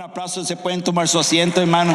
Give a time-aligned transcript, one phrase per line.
[0.00, 1.94] un aplauso, se pueden tomar su asiento, hermano.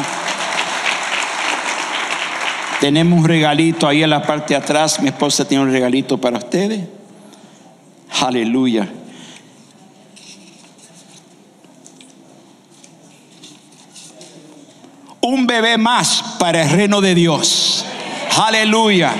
[2.80, 5.00] Tenemos un regalito ahí en la parte de atrás.
[5.00, 6.86] Mi esposa tiene un regalito para ustedes.
[8.20, 8.88] Aleluya.
[15.20, 17.84] Un bebé más para el reino de Dios.
[18.40, 19.14] Aleluya.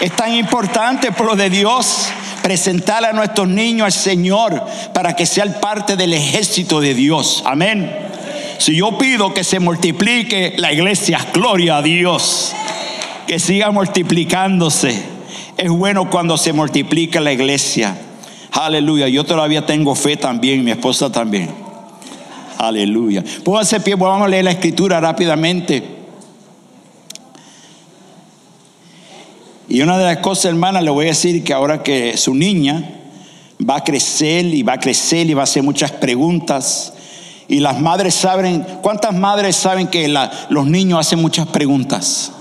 [0.00, 2.08] Es tan importante por lo de Dios
[2.48, 4.64] presentar a nuestros niños al Señor
[4.94, 7.42] para que sean parte del ejército de Dios.
[7.44, 7.94] Amén.
[8.56, 12.54] Si yo pido que se multiplique la iglesia, gloria a Dios,
[13.26, 14.98] que siga multiplicándose.
[15.58, 17.94] Es bueno cuando se multiplica la iglesia.
[18.52, 19.08] Aleluya.
[19.08, 21.50] Yo todavía tengo fe también, mi esposa también.
[22.56, 23.22] Aleluya.
[23.44, 25.97] Pónganse pie, vamos a leer la escritura rápidamente.
[29.78, 32.82] Y una de las cosas, hermana, le voy a decir que ahora que su niña
[33.62, 36.94] va a crecer y va a crecer y va a hacer muchas preguntas.
[37.46, 40.12] Y las madres saben, ¿cuántas madres saben que
[40.48, 42.32] los niños hacen muchas preguntas?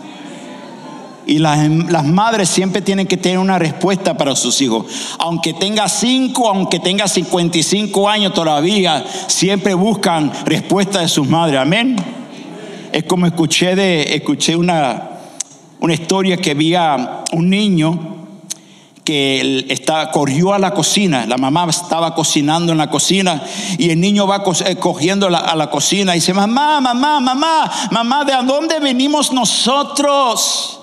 [1.28, 4.88] Y las, las, madres siempre tienen que tener una respuesta para sus hijos.
[5.20, 11.60] Aunque tenga 5, aunque tenga 55 años todavía, siempre buscan respuesta de sus madres.
[11.60, 11.98] Amén.
[12.92, 15.12] Es como escuché, de, escuché una,
[15.80, 18.18] una historia que había un niño
[19.08, 23.42] que está, corrió a la cocina, la mamá estaba cocinando en la cocina
[23.78, 28.26] y el niño va eh, cogiendo a la cocina y dice, mamá, mamá, mamá, mamá,
[28.26, 30.82] ¿de dónde venimos nosotros?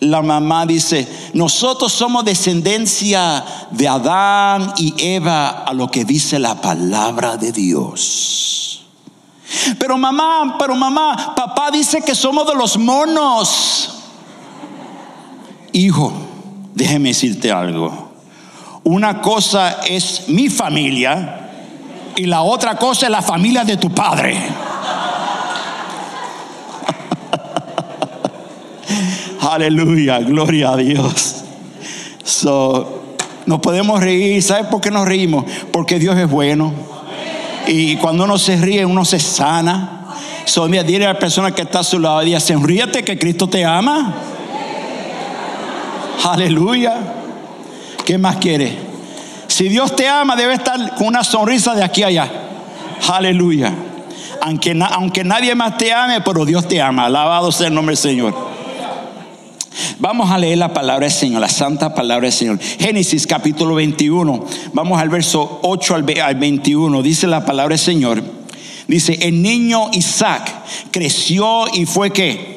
[0.00, 6.60] La mamá dice, nosotros somos descendencia de Adán y Eva a lo que dice la
[6.60, 8.84] palabra de Dios.
[9.78, 13.95] Pero mamá, pero mamá, papá dice que somos de los monos.
[15.76, 16.10] Hijo,
[16.74, 18.12] déjeme decirte algo.
[18.84, 21.50] Una cosa es mi familia
[22.16, 24.38] y la otra cosa es la familia de tu padre.
[29.42, 31.44] Aleluya, gloria a Dios.
[32.24, 33.02] So,
[33.44, 34.42] nos podemos reír.
[34.42, 35.44] ¿Sabes por qué nos reímos?
[35.72, 36.72] Porque Dios es bueno.
[37.66, 40.06] Y cuando uno se ríe, uno se sana.
[40.46, 43.62] So, dile a la persona que está a su lado, día, sonríete que Cristo te
[43.62, 44.14] ama.
[46.24, 46.94] Aleluya.
[48.04, 48.76] ¿Qué más quiere?
[49.48, 52.30] Si Dios te ama, debe estar con una sonrisa de aquí a allá.
[53.08, 53.72] Aleluya.
[54.42, 57.06] Aunque, aunque nadie más te ame, pero Dios te ama.
[57.06, 58.34] Alabado sea el nombre del Señor.
[59.98, 62.58] Vamos a leer la palabra del Señor, la santa palabra del Señor.
[62.60, 64.44] Génesis capítulo 21.
[64.72, 67.02] Vamos al verso 8 al 21.
[67.02, 68.22] Dice la palabra del Señor.
[68.86, 70.52] Dice, el niño Isaac
[70.90, 72.55] creció y fue que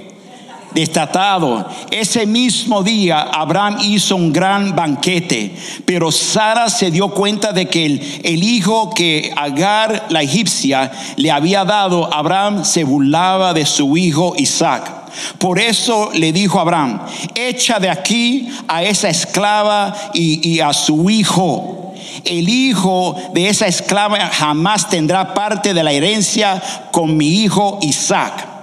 [0.72, 1.68] destatado.
[1.92, 7.86] Ese mismo día Abraham hizo un gran banquete, pero Sara se dio cuenta de que
[7.86, 14.34] el, hijo que Agar la egipcia le había dado, Abraham se burlaba de su hijo
[14.38, 15.00] Isaac.
[15.38, 17.02] Por eso le dijo a Abraham,
[17.36, 21.94] echa de aquí a esa esclava y, y a su hijo.
[22.26, 28.59] El hijo de esa esclava jamás tendrá parte de la herencia con mi hijo Isaac.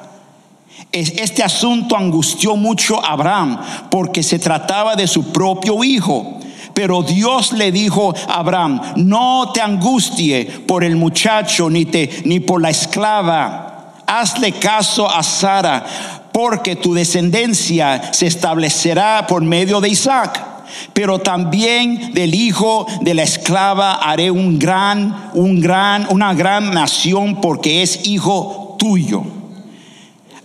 [0.96, 3.58] Este asunto angustió mucho a Abraham
[3.90, 6.40] porque se trataba de su propio hijo.
[6.72, 12.40] Pero Dios le dijo a Abraham, no te angustie por el muchacho ni, te, ni
[12.40, 13.92] por la esclava.
[14.06, 15.84] Hazle caso a Sara,
[16.32, 20.44] porque tu descendencia se establecerá por medio de Isaac.
[20.94, 27.40] Pero también del hijo de la esclava haré un gran, un gran, una gran nación,
[27.40, 29.24] porque es hijo tuyo.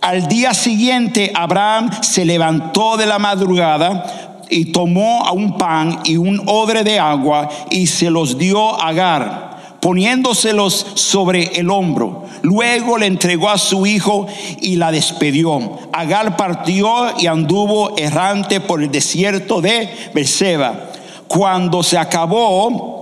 [0.01, 6.17] Al día siguiente Abraham se levantó de la madrugada y tomó a un pan y
[6.17, 12.25] un odre de agua y se los dio a Agar, poniéndoselos sobre el hombro.
[12.41, 14.25] Luego le entregó a su hijo
[14.59, 15.77] y la despedió.
[15.93, 20.89] Agar partió y anduvo errante por el desierto de Berseba.
[21.27, 23.00] Cuando se acabó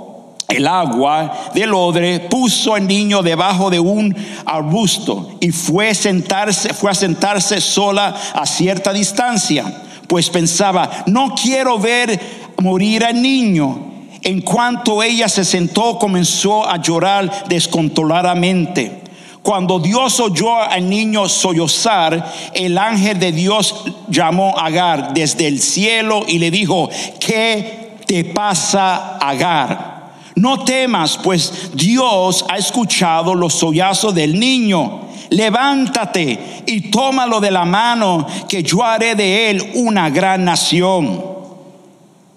[0.50, 4.16] el agua del odre, puso al niño debajo de un
[4.46, 11.78] arbusto y fue, sentarse, fue a sentarse sola a cierta distancia, pues pensaba, no quiero
[11.78, 12.20] ver
[12.58, 13.86] morir al niño.
[14.22, 19.04] En cuanto ella se sentó, comenzó a llorar descontroladamente.
[19.42, 25.62] Cuando Dios oyó al niño sollozar, el ángel de Dios llamó a Agar desde el
[25.62, 29.99] cielo y le dijo, ¿qué te pasa, Agar?
[30.40, 35.02] No temas, pues Dios ha escuchado los sollazos del niño.
[35.32, 41.22] Levántate y tómalo de la mano, que yo haré de él una gran nación.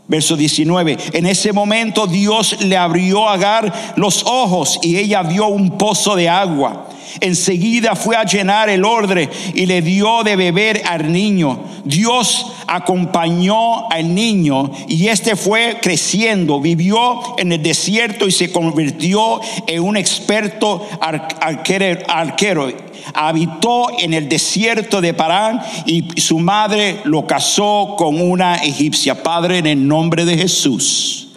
[0.09, 0.99] Verso 19.
[1.13, 6.17] En ese momento Dios le abrió a Agar los ojos y ella vio un pozo
[6.17, 6.89] de agua.
[7.21, 11.61] Enseguida fue a llenar el odre y le dio de beber al niño.
[11.85, 19.41] Dios acompañó al niño y este fue creciendo, vivió en el desierto y se convirtió
[19.67, 22.69] en un experto arquero.
[23.15, 29.23] Habitó en el desierto de Parán y su madre lo casó con una egipcia.
[29.23, 31.29] Padre, en el nombre de Jesús,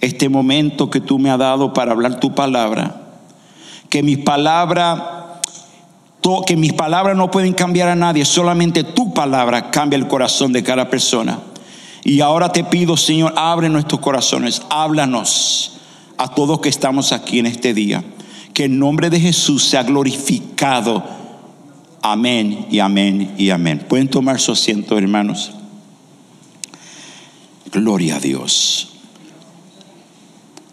[0.00, 3.03] este momento que tú me has dado para hablar tu palabra
[3.94, 5.02] que mis palabras
[6.48, 10.64] que mis palabras no pueden cambiar a nadie, solamente tu palabra cambia el corazón de
[10.64, 11.38] cada persona.
[12.02, 15.76] Y ahora te pido, Señor, abre nuestros corazones, háblanos
[16.18, 18.02] a todos que estamos aquí en este día.
[18.52, 21.04] Que el nombre de Jesús sea glorificado.
[22.02, 23.86] Amén y amén y amén.
[23.88, 25.52] Pueden tomar su asiento, hermanos.
[27.70, 28.88] Gloria a Dios.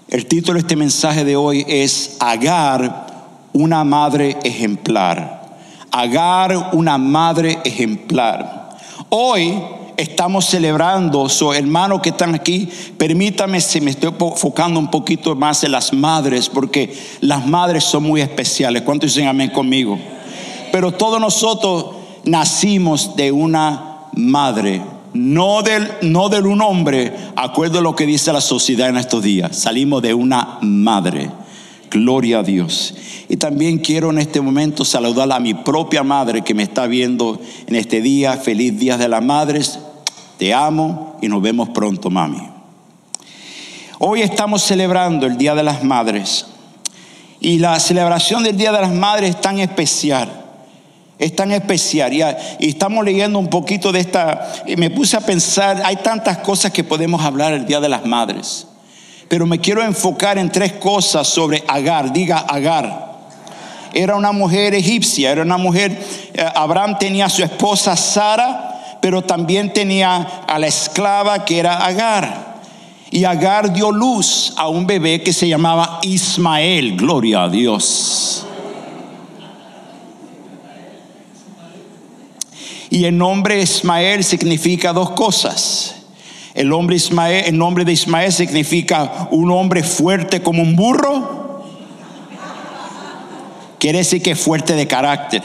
[0.08, 3.11] El título de este mensaje de hoy es Agar
[3.54, 5.42] una madre ejemplar.
[5.92, 8.78] Agar, una madre ejemplar.
[9.10, 9.54] Hoy
[9.98, 15.64] estamos celebrando, so hermanos que están aquí, permítame si me estoy enfocando un poquito más
[15.64, 18.84] en las madres, porque las madres son muy especiales.
[18.84, 20.00] ¿Cuántos dicen amén conmigo?
[20.72, 21.88] Pero todos nosotros
[22.24, 24.82] nacimos de una madre,
[25.14, 29.22] no del, no de un hombre, acuerdo a lo que dice la sociedad en estos
[29.22, 29.56] días.
[29.58, 31.30] Salimos de una madre.
[31.92, 32.94] Gloria a Dios.
[33.28, 37.40] Y también quiero en este momento saludar a mi propia madre que me está viendo
[37.68, 38.38] en este día.
[38.38, 39.78] Feliz Día de las Madres.
[40.38, 42.42] Te amo y nos vemos pronto, mami.
[44.00, 46.46] Hoy estamos celebrando el Día de las Madres.
[47.42, 50.32] Y la celebración del Día de las Madres es tan especial.
[51.20, 52.14] Es tan especial.
[52.14, 52.24] Y,
[52.70, 54.64] estamos leyendo un poquito de esta.
[54.66, 58.06] Y me puse a pensar, hay tantas cosas que podemos hablar el Día de las
[58.06, 58.68] Madres.
[59.32, 62.12] Pero me quiero enfocar en tres cosas sobre Agar.
[62.12, 63.12] Diga Agar
[63.94, 66.02] era una mujer egipcia, era una mujer,
[66.34, 71.86] eh, Abraham tenía a su esposa Sara, pero también tenía a la esclava que era
[71.86, 72.52] Agar.
[73.10, 78.46] Y Agar dio luz a un bebé que se llamaba Ismael, gloria a Dios.
[82.90, 86.01] Y el nombre Ismael significa dos cosas.
[86.54, 91.42] El nombre, de Ismael significa un hombre fuerte como un burro
[93.82, 95.42] quiere decir que es fuerte de carácter.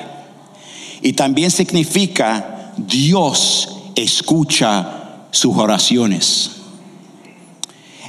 [1.01, 6.51] Y también significa Dios escucha sus oraciones.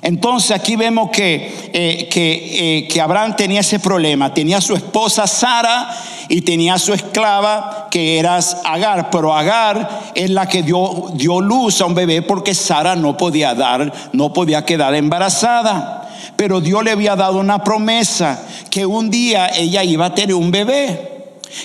[0.01, 4.33] Entonces aquí vemos que, eh, eh, que, Abraham tenía ese problema.
[4.33, 5.89] Tenía a su esposa Sara
[6.27, 9.09] y tenía a su esclava que era Agar.
[9.09, 13.53] Pero Agar es la que dio, dio luz a un bebé porque Sara no podía
[13.55, 16.09] dar, no podía quedar embarazada.
[16.35, 20.51] Pero Dios le había dado una promesa que un día ella iba a tener un
[20.51, 21.13] bebé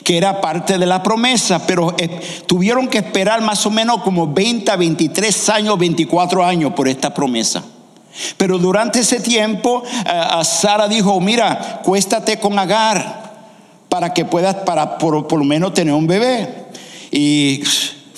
[0.05, 2.09] que era parte de la promesa, pero eh,
[2.47, 7.63] tuvieron que esperar más o menos como 20, 23 años, 24 años por esta promesa.
[8.37, 9.83] Pero durante ese tiempo,
[10.45, 13.23] Sara dijo, mira, cuéstate con Agar
[13.89, 16.67] para que puedas, para por, lo menos tener un bebé.
[17.11, 17.63] Y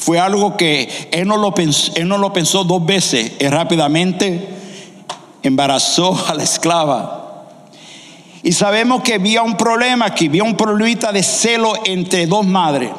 [0.04, 4.46] fue algo que él no lo pensó, él no lo pensó dos veces, y rápidamente
[5.42, 7.46] embarazó a la esclava.
[8.42, 12.90] Y sabemos que había un problema aquí, había un problemita de celo entre dos madres.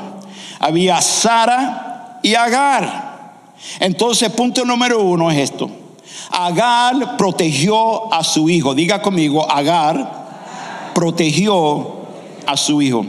[0.59, 3.35] Había Sara y Agar.
[3.79, 5.69] Entonces, punto número uno es esto.
[6.31, 8.73] Agar protegió a su hijo.
[8.73, 11.97] Diga conmigo, Agar protegió
[12.47, 13.05] a su hijo.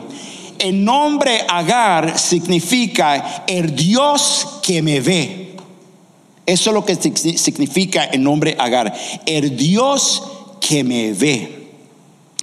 [0.58, 5.56] El nombre Agar significa el Dios que me ve.
[6.44, 8.94] Eso es lo que significa el nombre Agar.
[9.26, 10.22] El Dios
[10.60, 11.56] que me ve.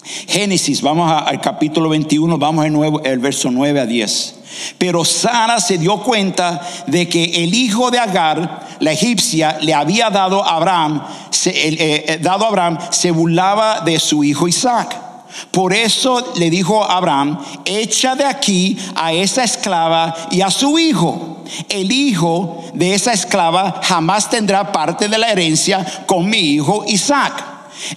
[0.03, 4.36] Génesis, vamos al capítulo 21, vamos al nuevo, el verso 9 a 10.
[4.77, 10.10] Pero Sara se dio cuenta de que el hijo de Agar, la egipcia, le había
[10.10, 11.03] dado a Abraham,
[11.46, 15.02] eh, eh, dado a Abraham, se burlaba de su hijo Isaac.
[15.52, 20.78] Por eso le dijo a Abraham, echa de aquí a esa esclava y a su
[20.80, 21.44] hijo.
[21.70, 27.44] El hijo de esa esclava jamás tendrá parte de la herencia con mi hijo Isaac.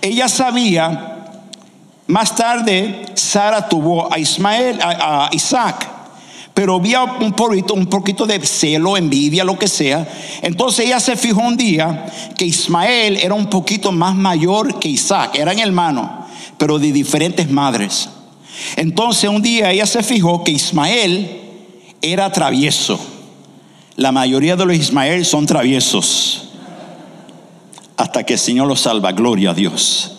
[0.01, 1.31] Ella sabía,
[2.07, 5.93] más tarde Sara tuvo a Ismael, a, Isaac
[6.55, 10.09] pero había un poquito, un poquito de celo, envidia, lo que sea.
[10.41, 15.35] Entonces ella se fijó un día que Ismael era un poquito más mayor que Isaac,
[15.35, 16.26] eran hermanos
[16.59, 18.09] pero de diferentes madres.
[18.77, 21.43] Entonces un día ella se fijó que Ismael
[22.03, 22.99] era travieso.
[23.97, 26.43] La mayoría de los Ismael son traviesos.
[27.97, 29.13] hasta que el Señor lo salva.
[29.13, 30.13] Gloria a Dios.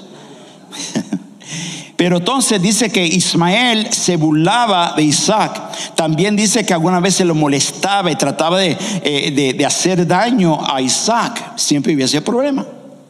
[1.95, 5.93] Pero entonces dice que Ismael se burlaba de Isaac.
[5.95, 10.81] También dice que alguna vez se lo molestaba y trataba de, eh, hacer daño a
[10.81, 11.53] Isaac.
[11.55, 12.65] Siempre había ese problema.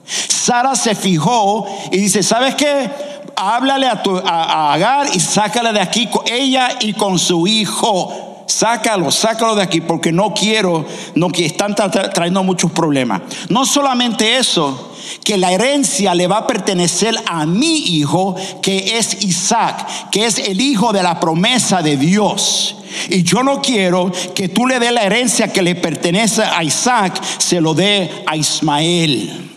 [0.05, 2.89] Sara se fijó y dice, ¿sabes qué?
[3.37, 9.55] Háblale a, a Agar y sácala de aquí, ella y con su hijo sácalo, sácalo
[9.55, 13.21] de aquí porque no quiero, no que están trayendo muchos problemas.
[13.49, 19.23] No solamente eso, que la herencia le va a pertenecer a mi hijo, que es
[19.23, 22.77] Isaac, que es el hijo de la promesa de Dios.
[23.09, 27.21] Y yo no quiero que tú le dé la herencia que le pertenece a Isaac,
[27.37, 29.56] se lo dé a Ismael.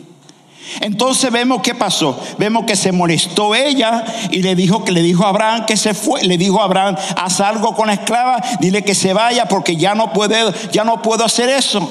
[0.81, 2.19] Entonces vemos qué pasó.
[2.39, 5.95] Vemos que se molestó ella y le dijo que le dijo a Abraham que se
[5.95, 6.23] fue.
[6.23, 9.95] Le dijo a Abraham, haz algo con la esclava, dile que se vaya porque ya
[9.95, 11.89] no puedo, ya no puedo hacer eso.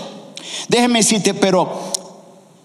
[0.67, 1.91] Déjeme decirte, pero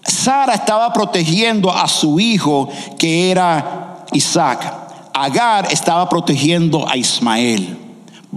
[0.03, 4.73] Sara estaba protegiendo a su hijo que era Isaac.
[5.13, 7.84] Agar estaba protegiendo a Ismael.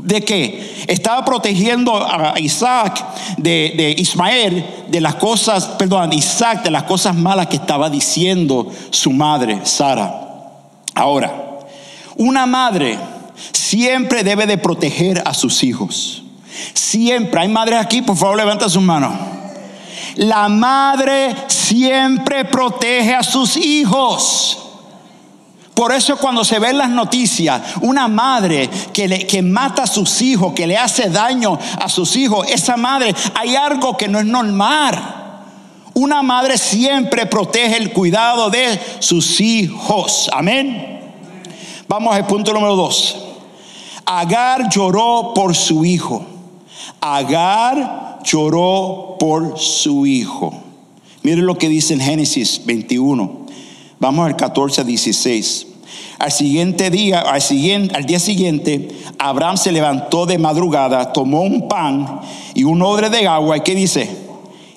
[0.02, 0.84] ¿De qué?
[0.86, 3.04] Estaba protegiendo a Isaac
[3.36, 9.10] de, Ismael de las cosas, perdón, Isaac de las cosas malas que estaba diciendo su
[9.10, 10.14] madre, Sara.
[10.94, 11.60] Ahora,
[12.16, 12.98] una madre
[13.52, 16.22] siempre debe de proteger a sus hijos.
[16.74, 17.40] Siempre.
[17.40, 19.12] Hay madres aquí, por favor, levanta sus manos.
[20.16, 24.67] La madre siempre protege a sus hijos.
[25.78, 30.52] Por eso cuando se ven las noticias, una madre que, que mata a sus hijos,
[30.52, 34.98] que le hace daño a sus hijos, esa madre, hay algo que no es normal.
[35.94, 40.28] Una madre siempre protege el cuidado de sus hijos.
[40.32, 41.00] Amén.
[41.86, 43.16] Vamos al punto número dos.
[44.04, 46.26] Agar lloró por su hijo.
[47.00, 50.52] Agar lloró por su hijo.
[51.22, 53.37] Miren lo que dice en Génesis 21.
[54.00, 55.66] Vamos al 14 a 16.
[56.18, 58.88] Al siguiente día, al, siguiente, al día siguiente,
[59.18, 62.20] Abraham se levantó de madrugada, tomó un pan
[62.54, 63.56] y un odre de agua.
[63.56, 64.27] ¿Y qué dice?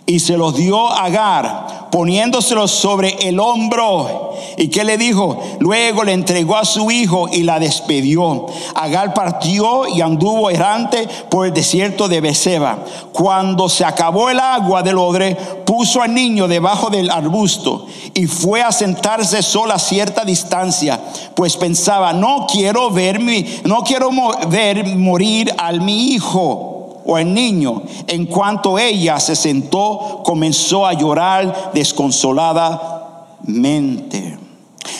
[0.06, 4.32] Y se los dio a Agar, poniéndoselos sobre el hombro.
[4.58, 5.42] ¿Y qué le dijo?
[5.60, 8.46] Luego le entregó a su hijo y la despedió.
[8.76, 12.80] Agar partió y anduvo errante por el desierto de Beceba.
[13.14, 18.62] Cuando se acabó el agua del odre, puso al niño debajo del arbusto y fue
[18.62, 21.00] a sentarse sola a cierta distancia,
[21.36, 24.10] pues pensaba, no quiero ver mi, no quiero
[24.50, 26.71] ver morir al mi hijo
[27.12, 27.82] o el niño.
[28.08, 34.38] En cuanto ella se sentó, comenzó a llorar desconsoladamente.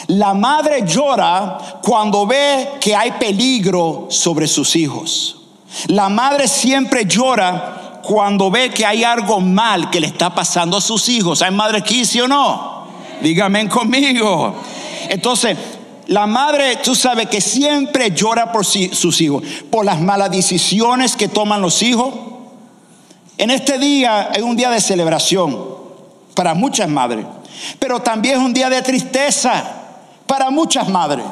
[0.08, 5.38] La madre llora cuando ve que hay peligro sobre sus hijos.
[5.86, 10.82] La madre siempre llora cuando ve que hay algo mal que le está pasando a
[10.82, 11.40] sus hijos.
[11.40, 12.82] ¿Hay madre aquí, sí o no?
[13.22, 14.54] Dígame conmigo.
[15.08, 15.56] Entonces,
[16.12, 21.26] la madre, tú sabes que siempre llora por sus hijos, por las malas decisiones que
[21.26, 22.12] toman los hijos.
[23.38, 25.58] En este día es un día de celebración
[26.34, 27.24] para muchas madres,
[27.78, 29.64] pero también es un día de tristeza
[30.26, 31.24] para muchas madres.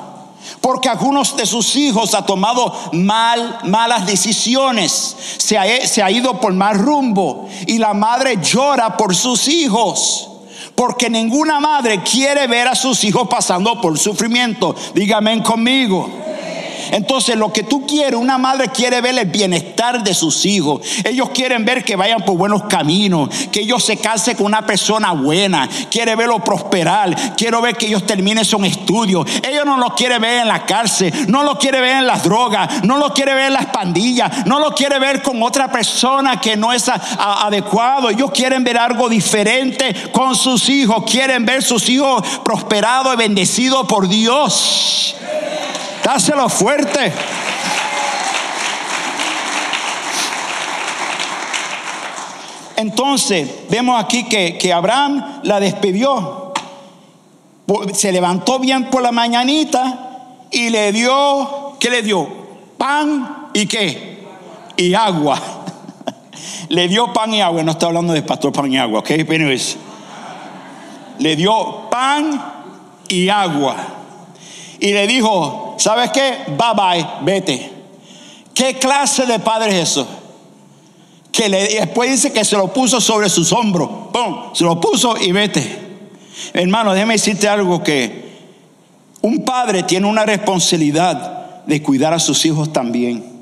[0.62, 6.40] Porque algunos de sus hijos ha tomado mal, malas decisiones, se ha, se ha ido
[6.40, 10.29] por mal rumbo y la madre llora por sus hijos.
[10.74, 14.74] Porque ninguna madre quiere ver a sus hijos pasando por sufrimiento.
[14.94, 16.08] Dígame conmigo.
[16.92, 20.80] Entonces lo que tú quieres, una madre quiere ver el bienestar de sus hijos.
[21.04, 25.12] Ellos quieren ver que vayan por buenos caminos, que ellos se casen con una persona
[25.12, 29.24] buena, quiere verlo prosperar, quiero ver que ellos terminen su estudio.
[29.42, 32.84] Ellos no lo quiere ver en la cárcel, no lo quiere ver en las drogas,
[32.84, 36.56] no lo quiere ver en las pandillas, no lo quiere ver con otra persona que
[36.56, 38.10] no es adecuado.
[38.10, 43.86] Ellos quieren ver algo diferente con sus hijos, quieren ver sus hijos prosperados y bendecidos
[43.86, 45.14] por Dios.
[46.12, 47.12] Dáselo fuerte.
[52.74, 56.52] Entonces, vemos aquí que, que, Abraham la despidió.
[57.92, 62.26] Se levantó bien por la mañanita y le dio, ¿qué le dio?
[62.76, 64.26] Pan y qué?
[64.76, 65.38] Y agua.
[66.70, 67.62] le dio pan y agua.
[67.62, 69.10] No está hablando de pastor pan y agua, ¿ok?
[71.20, 72.42] Le dio pan
[73.06, 73.76] y agua.
[74.80, 76.38] Y le dijo, ¿sabes qué?
[76.48, 77.72] Bye bye, vete.
[78.54, 80.06] ¿Qué clase de padre es eso?
[81.32, 83.88] Que le, después dice que se lo puso sobre sus hombros.
[84.12, 84.54] ¡Pum!
[84.54, 85.78] Se lo puso y vete.
[86.52, 88.30] Hermano, déjame decirte algo que
[89.22, 93.39] un padre tiene una responsabilidad de cuidar a sus hijos también.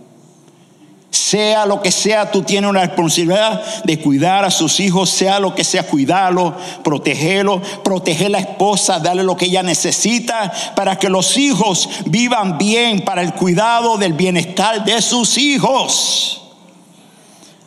[1.11, 5.55] Sea lo que sea, tú tienes una responsabilidad de cuidar a sus hijos, sea lo
[5.55, 11.09] que sea, cuidarlo, protegerlo, proteger a la esposa, darle lo que ella necesita para que
[11.09, 16.43] los hijos vivan bien, para el cuidado del bienestar de sus hijos.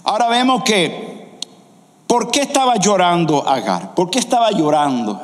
[0.04, 1.40] Ahora vemos que,
[2.06, 3.96] ¿por qué estaba llorando Agar?
[3.96, 5.20] ¿Por qué estaba llorando?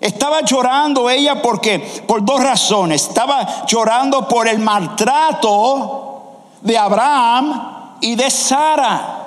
[0.00, 6.13] Estaba llorando ella porque, por dos razones, estaba llorando por el maltrato
[6.64, 9.20] de Abraham y de Sara.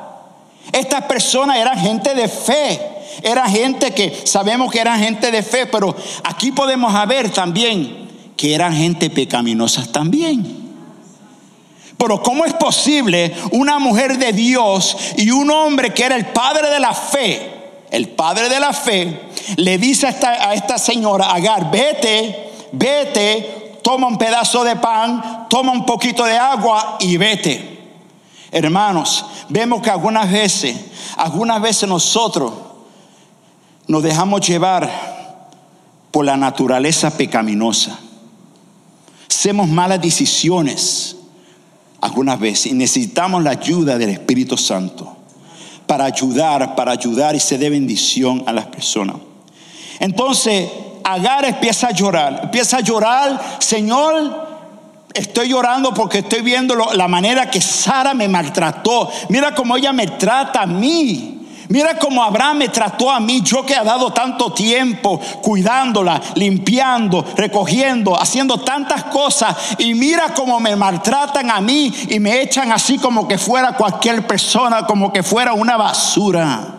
[0.74, 2.82] Estas personas eran gente de fe.
[3.24, 8.54] Era gente que sabemos que eran gente de fe, pero aquí podemos ver también que
[8.54, 10.68] eran gente pecaminosa también.
[11.98, 16.70] Pero ¿cómo es posible una mujer de Dios y un hombre que era el padre
[16.70, 17.52] de la fe,
[17.90, 19.20] el padre de la fe,
[19.56, 25.86] le dice a esta señora, Agar, vete, vete, toma un pedazo de pan, toma un
[25.86, 27.88] poquito de agua y vete.
[28.52, 30.76] Hermanos, vemos que algunas veces,
[31.16, 32.52] algunas veces nosotros
[33.88, 34.92] nos dejamos llevar
[36.12, 37.98] por la naturaleza pecaminosa.
[39.30, 41.16] Hacemos malas decisiones
[42.02, 45.16] algunas veces y necesitamos la ayuda del Espíritu Santo
[45.86, 49.16] para ayudar, para ayudar y se dé bendición a las personas.
[50.02, 50.70] Entonces,
[51.10, 54.46] Agar empieza a llorar, empieza a llorar, Señor,
[55.14, 59.10] estoy llorando porque estoy viendo la manera que Sara me maltrató.
[59.30, 61.34] Mira cómo ella me trata a mí.
[61.70, 67.26] Mira cómo Abraham me trató a mí, yo que he dado tanto tiempo cuidándola, limpiando,
[67.38, 69.56] recogiendo, haciendo tantas cosas.
[69.78, 74.28] Y mira cómo me maltratan a mí y me echan así como que fuera cualquier
[74.28, 76.77] persona, como que fuera una basura.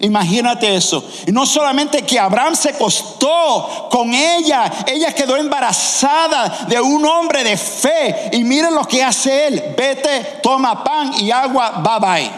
[0.00, 1.04] Imagínate eso.
[1.26, 7.44] Y no solamente que Abraham se costó con ella, ella quedó embarazada de un hombre
[7.44, 8.30] de fe.
[8.32, 9.62] Y miren lo que hace él.
[9.76, 12.30] Vete, toma pan y agua, bye bye.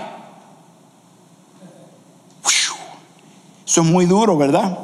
[3.64, 4.76] Eso es muy duro, ¿verdad?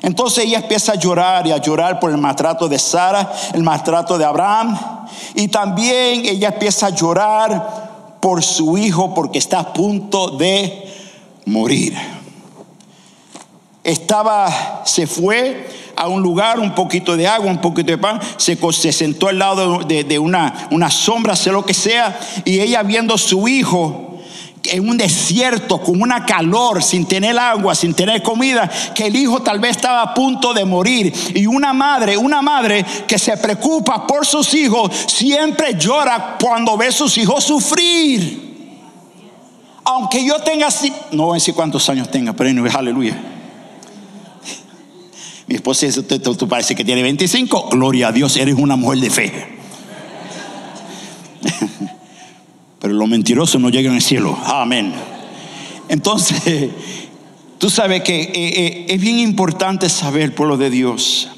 [0.00, 4.16] Entonces ella empieza a llorar y a llorar por el maltrato de Sara, el maltrato
[4.16, 4.78] de Abraham.
[5.34, 10.90] Y también ella empieza a llorar por su hijo porque está a punto de
[11.44, 12.21] morir
[13.84, 18.56] estaba, se fue a un lugar, un poquito de agua, un poquito de pan, se,
[18.72, 23.46] se sentó al lado de, una, sombra, sé lo que sea, y ella viendo su
[23.48, 24.08] hijo
[24.64, 29.42] en un desierto, con una calor, sin tener agua, sin tener comida, que el hijo
[29.42, 31.12] tal vez estaba a punto de morir.
[31.34, 36.86] Y una madre, una madre que se preocupa por sus hijos, siempre llora cuando ve
[36.86, 38.52] a sus hijos sufrir.
[39.84, 40.68] Aunque yo tenga,
[41.10, 43.31] no voy a decir cuántos años tenga, pero aleluya.
[45.52, 47.68] Mi esposa dice, tú, parece que tiene 25.
[47.72, 49.48] Gloria a Dios, eres una mujer de fe.
[52.80, 54.34] Pero los mentirosos no llegan al cielo.
[54.46, 54.94] Amén.
[55.90, 56.70] Entonces,
[57.58, 61.28] tú sabes que eh, eh, es bien importante saber, pueblo de Dios,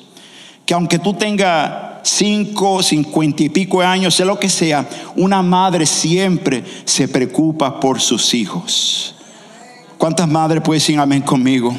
[0.65, 5.87] que aunque tú tengas 5, 50 y pico años, sea lo que sea, una madre
[5.87, 9.17] siempre se preocupa por sus hijos.
[9.99, 11.75] ¿Cuántas madres pueden decir amén conmigo?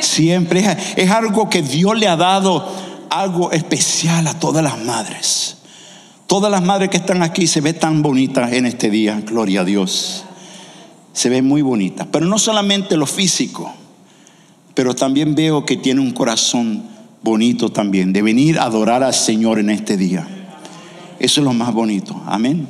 [0.00, 0.64] Siempre
[0.96, 2.66] es, algo que Dios le ha dado
[3.10, 5.56] algo especial a todas las madres.
[6.26, 9.64] Todas las madres que están aquí se ven tan bonitas en este día, gloria a
[9.64, 10.24] Dios.
[11.12, 13.72] Se ven muy bonitas, pero no solamente lo físico,
[14.74, 16.84] pero también veo que tiene un corazón
[17.22, 20.26] bonito también, de venir a adorar al Señor en este día.
[21.18, 22.68] Eso es lo más bonito, amén.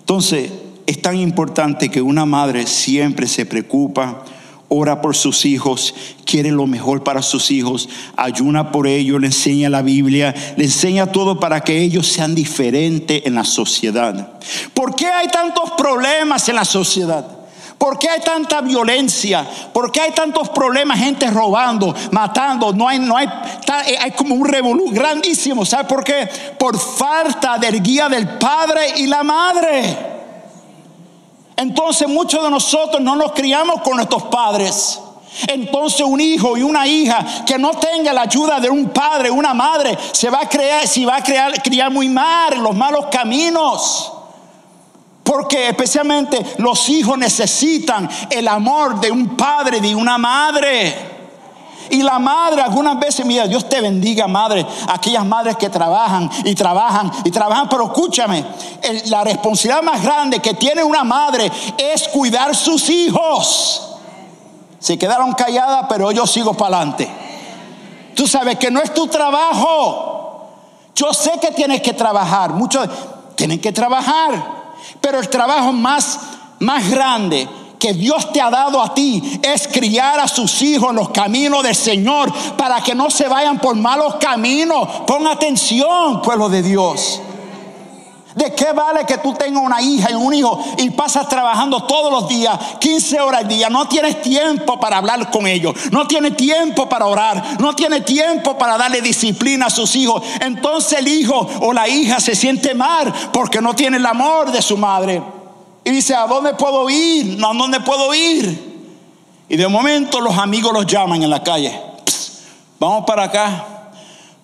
[0.00, 0.50] Entonces,
[0.86, 4.24] es tan importante que una madre siempre se preocupa
[4.68, 9.70] ora por sus hijos, quiere lo mejor para sus hijos, ayuna por ellos, le enseña
[9.70, 14.38] la Biblia, le enseña todo para que ellos sean diferentes en la sociedad.
[14.74, 17.26] ¿Por qué hay tantos problemas en la sociedad?
[17.78, 19.46] ¿Por qué hay tanta violencia?
[19.72, 20.98] ¿Por qué hay tantos problemas?
[20.98, 22.72] Gente robando, matando.
[22.72, 23.28] No hay, no hay,
[24.00, 25.64] hay como un revolú grandísimo.
[25.66, 26.26] ¿Sabe por qué?
[26.58, 30.15] Por falta del guía del padre y la madre.
[31.56, 35.00] Entonces muchos de nosotros no nos criamos con nuestros padres.
[35.48, 39.54] Entonces un hijo y una hija que no tenga la ayuda de un padre, una
[39.54, 44.12] madre, se va a crear, se va a crear, criar muy mal los malos caminos.
[45.22, 51.15] Porque especialmente los hijos necesitan el amor de un padre, de una madre.
[51.90, 56.54] Y la madre algunas veces, mira, Dios te bendiga, madre, aquellas madres que trabajan y
[56.54, 58.44] trabajan y trabajan, pero escúchame,
[59.06, 63.96] la responsabilidad más grande que tiene una madre es cuidar sus hijos.
[64.78, 67.08] Se quedaron calladas, pero yo sigo para adelante.
[68.14, 70.14] Tú sabes que no es tu trabajo
[70.94, 72.88] Yo sé que tienes que trabajar, muchos
[73.34, 74.32] tienen que trabajar,
[75.00, 76.18] pero el trabajo más,
[76.58, 77.46] más grande
[77.78, 81.62] que Dios te ha dado a ti es criar a sus hijos en los caminos
[81.62, 84.88] del Señor para que no se vayan por malos caminos.
[85.06, 87.20] Pon atención, pueblo de Dios.
[88.36, 92.12] ¿De qué vale que tú tengas una hija y un hijo y pasas trabajando todos
[92.12, 93.70] los días, 15 horas al día?
[93.70, 98.58] No tienes tiempo para hablar con ellos, no tienes tiempo para orar, no tienes tiempo
[98.58, 100.22] para darle disciplina a sus hijos.
[100.40, 104.60] Entonces el hijo o la hija se siente mal porque no tiene el amor de
[104.60, 105.35] su madre.
[105.86, 107.38] Y dice, ¿a dónde puedo ir?
[107.44, 108.76] ¿A dónde puedo ir?
[109.48, 111.80] Y de momento los amigos los llaman en la calle.
[112.80, 113.66] vamos para acá.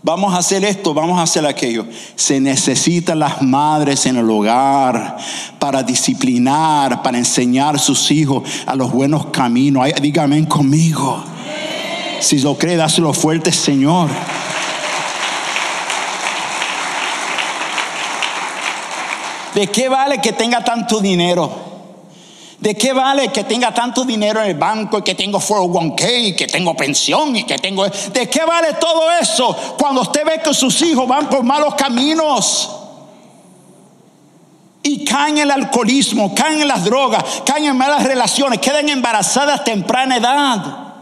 [0.04, 1.84] Vamos a hacer esto, vamos a hacer aquello.
[2.14, 5.16] Se necesitan las madres en el hogar
[5.58, 9.88] para disciplinar, para enseñar a sus hijos a los buenos caminos.
[10.00, 11.24] dígame conmigo.
[12.20, 14.08] Si lo cree, dáselo fuerte, Señor.
[19.54, 21.72] ¿De qué vale que tenga tanto dinero?
[22.62, 26.36] ¿De qué vale que tenga tanto dinero en el banco y que tengo 401k y
[26.36, 27.84] que tengo pensión y que tengo...
[27.84, 32.70] ¿De qué vale todo eso cuando usted ve que sus hijos van por malos caminos?
[34.84, 39.60] Y caen en el alcoholismo, caen en las drogas, caen en malas relaciones, quedan embarazadas
[39.60, 40.92] a temprana edad.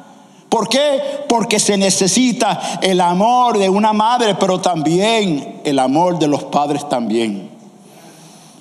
[0.49, 1.25] ¿Por qué?
[1.29, 6.89] Porque se necesita el amor de una madre, pero también el amor de los padres
[6.89, 7.50] también.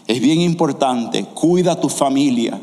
[0.10, 2.60] Es bien importante, cuida tu familia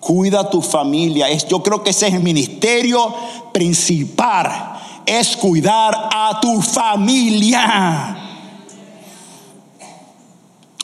[0.00, 1.28] Cuida tu familia.
[1.28, 3.14] Es, yo creo que ese es el ministerio
[3.52, 4.78] principal.
[5.04, 8.16] Es cuidar a tu familia.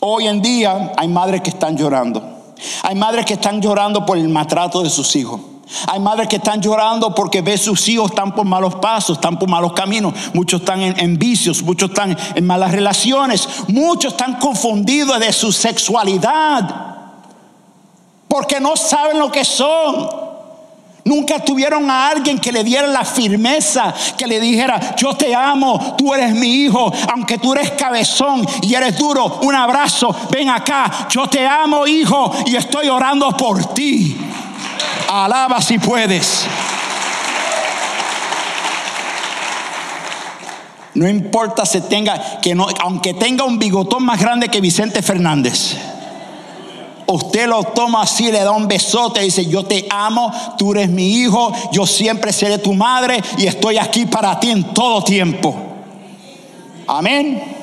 [0.02, 2.22] Hoy en día hay madres que están llorando.
[2.82, 5.40] Hay madres que están llorando por el maltrato de sus hijos.
[5.88, 9.48] Hay madres que están llorando porque ve sus hijos están por malos pasos, están por
[9.48, 10.14] malos caminos.
[10.32, 15.50] Muchos están en, en, vicios, muchos están en malas relaciones, muchos están confundidos de su
[15.52, 16.96] sexualidad
[18.28, 20.26] porque no saben lo que son.
[21.06, 25.94] Nunca tuvieron a alguien que le diera la firmeza, que le dijera, yo te amo,
[25.96, 31.06] tú eres mi hijo, aunque tú eres cabezón y eres duro, un abrazo, ven acá,
[31.08, 34.18] yo te amo hijo y estoy orando por ti.
[35.08, 36.46] Alaba si puedes.
[40.94, 45.76] No importa si tenga, que no, aunque tenga un bigotón más grande que Vicente Fernández
[47.06, 51.16] usted lo toma así, le da un besote, dice, yo te amo, tú eres mi
[51.18, 55.54] hijo, yo siempre seré tu madre y estoy aquí para ti en todo tiempo.
[56.86, 57.55] Amén.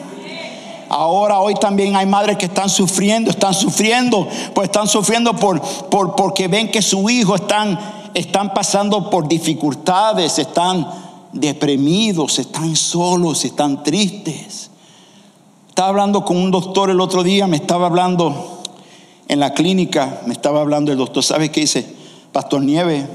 [0.95, 6.15] Ahora hoy también hay madres que están sufriendo, están sufriendo, pues están sufriendo por, por
[6.15, 7.79] porque ven que su hijo están,
[8.13, 10.87] están pasando por dificultades, están
[11.31, 14.69] deprimidos, están solos, están tristes.
[15.67, 18.61] Estaba hablando con un doctor el otro día, me estaba hablando
[19.27, 21.91] en la clínica me estaba hablando el doctor, ¿sabe qué dice?
[22.31, 23.07] Pastor Nieve,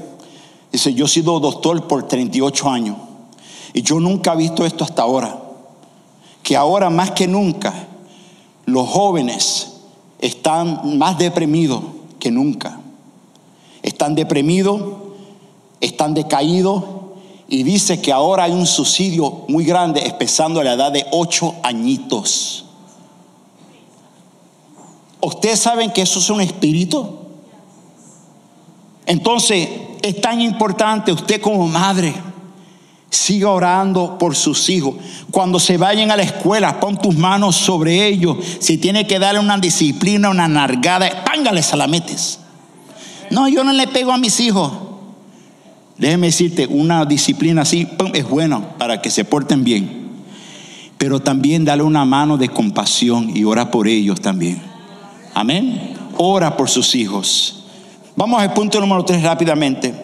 [0.69, 2.97] dice, yo he sido doctor por 38 años
[3.71, 5.48] y yo nunca he visto esto hasta ahora,
[6.43, 7.87] que ahora más que nunca
[8.65, 9.73] los jóvenes
[10.19, 11.81] están más deprimidos
[12.19, 12.79] que nunca.
[13.81, 14.81] Están deprimidos,
[15.79, 16.83] están decaídos
[17.47, 21.55] y dice que ahora hay un suicidio muy grande, empezando a la edad de 8
[21.63, 22.65] añitos.
[25.21, 27.17] ¿Ustedes saben que eso es un espíritu?
[29.05, 29.67] Entonces,
[30.01, 32.13] es tan importante usted como madre,
[33.09, 34.95] siga orando por sus hijos.
[35.31, 38.37] Cuando se vayan a la escuela, pon tus manos sobre ellos.
[38.59, 42.39] Si tiene que darle una disciplina, una nargada, pángales a la metes.
[43.31, 44.71] No, yo no le pego a mis hijos.
[45.97, 50.09] Déjeme decirte, una disciplina así es buena para que se porten bien.
[50.97, 54.61] Pero también dale una mano de compasión y ora por ellos también.
[55.33, 55.93] Amén.
[56.17, 57.63] Ora por sus hijos.
[58.15, 59.98] Vamos al punto número tres rápidamente.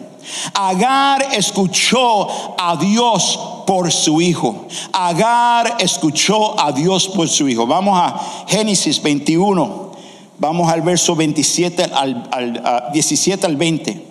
[0.54, 4.66] Agar escuchó a Dios por su hijo.
[4.92, 7.66] Agar escuchó a Dios por su hijo.
[7.66, 9.92] Vamos a Génesis 21.
[10.38, 14.06] Vamos al verso 27 al, 17 al 20.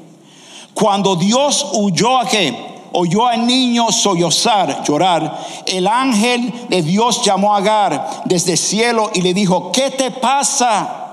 [0.73, 2.75] Cuando Dios huyó a qué?
[2.97, 9.11] oyó al niño sollozar, llorar, el ángel de Dios llamó a Agar desde el cielo
[9.13, 11.05] y le dijo, ¿qué te pasa?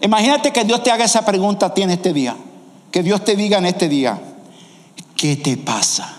[0.00, 2.36] Imagínate que Dios te haga esa pregunta a ti en este día.
[2.90, 4.20] Que Dios te diga en este día,
[5.16, 6.16] ¿qué te pasa?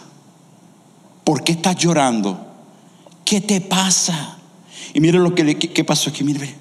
[1.23, 2.37] ¿Por qué estás llorando?
[3.25, 4.37] ¿Qué te pasa?
[4.93, 6.55] Y mire lo que le, ¿qué pasó aquí, mire.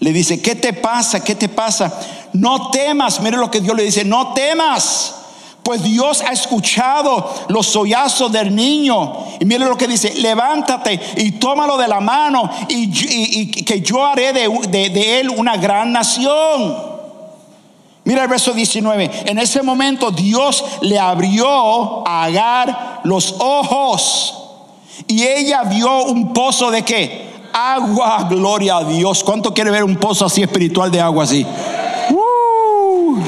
[0.00, 1.22] Le dice, ¿qué te pasa?
[1.22, 1.92] ¿Qué te pasa?
[2.32, 5.14] No temas, mire lo que Dios le dice, no temas,
[5.62, 9.24] pues Dios ha escuchado los sollazos del niño.
[9.40, 14.32] Y mire lo que dice, levántate y tómalo de la mano y, que yo haré
[14.32, 14.48] de,
[14.90, 16.85] de él una gran nación.
[18.06, 19.10] Mira el verso 19.
[19.26, 24.32] En ese momento Dios le abrió a Agar los ojos.
[25.08, 27.26] Y ella vio un pozo de qué?
[27.52, 29.24] Agua, gloria a Dios.
[29.24, 31.44] ¿Cuánto quiere ver un pozo así espiritual de agua así?
[32.10, 33.18] Uh.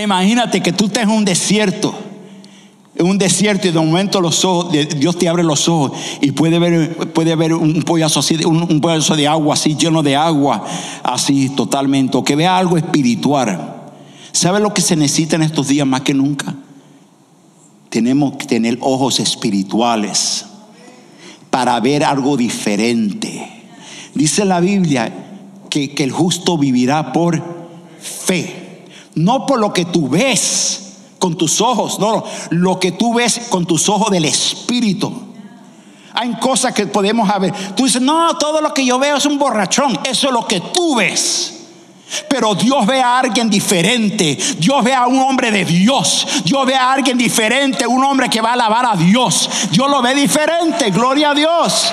[0.00, 1.92] Imagínate que tú estés en un desierto
[3.02, 7.12] un desierto y de momento los ojos, Dios te abre los ojos y puede ver,
[7.12, 8.80] puede ver un pollazo así, un, un
[9.16, 10.64] de agua así, lleno de agua,
[11.02, 13.90] así totalmente, o que vea algo espiritual.
[14.32, 16.54] ¿Sabe lo que se necesita en estos días más que nunca?
[17.88, 20.46] Tenemos que tener ojos espirituales
[21.50, 23.64] para ver algo diferente.
[24.14, 25.12] Dice la Biblia
[25.68, 27.42] que, que el justo vivirá por
[28.00, 28.84] fe,
[29.14, 30.81] no por lo que tú ves
[31.22, 35.12] con tus ojos, no, lo que tú ves con tus ojos del Espíritu.
[36.14, 37.52] Hay cosas que podemos ver.
[37.76, 39.96] Tú dices, no, todo lo que yo veo es un borrachón.
[40.02, 41.60] Eso es lo que tú ves.
[42.28, 44.36] Pero Dios ve a alguien diferente.
[44.58, 46.26] Dios ve a un hombre de Dios.
[46.44, 47.86] Dios ve a alguien diferente.
[47.86, 49.48] Un hombre que va a alabar a Dios.
[49.70, 50.90] Dios lo ve diferente.
[50.90, 51.92] Gloria a Dios.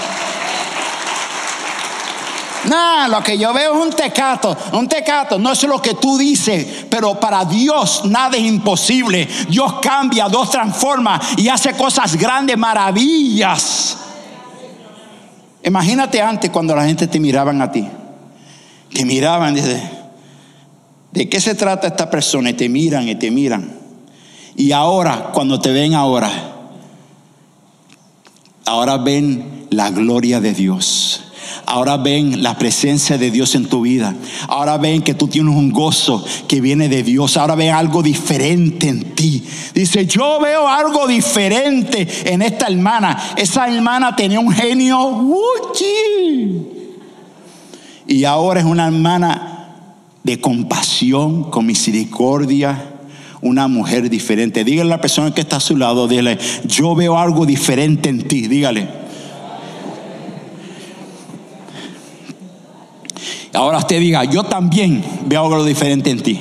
[2.70, 6.20] No, lo que yo veo es un tecato, un tecato, no es lo que tú
[6.20, 9.28] dices, pero para Dios nada es imposible.
[9.50, 13.98] Dios cambia, Dios transforma y hace cosas grandes, maravillas.
[15.64, 17.88] Imagínate antes cuando la gente te miraban a ti,
[18.94, 19.62] te miraban y
[21.12, 22.52] ¿de qué se trata esta persona?
[22.52, 23.80] Y te miran y te miran.
[24.56, 26.30] Y ahora, cuando te ven ahora,
[28.66, 31.29] ahora ven la gloria de Dios
[31.66, 34.16] Ahora ven la presencia de Dios en tu vida.
[34.48, 37.38] Ahora ven que tú tienes un gozo que viene de Dios.
[37.38, 39.44] Ahora ven algo diferente en ti.
[39.74, 43.18] Dice, yo veo algo diferente en esta hermana.
[43.38, 45.28] Esa hermana tenía un genio.
[48.08, 49.76] Y ahora es una hermana
[50.24, 52.96] de compasión, con misericordia
[53.42, 54.64] una mujer diferente.
[54.64, 58.28] Dígale a la persona que está a su lado, dile, yo veo algo diferente en
[58.28, 59.09] ti, dígale.
[63.54, 66.40] Ahora usted diga, yo también veo algo diferente en ti.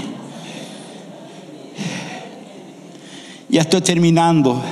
[3.48, 4.62] Ya estoy terminando.